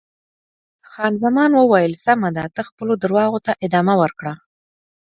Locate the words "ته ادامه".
3.45-3.93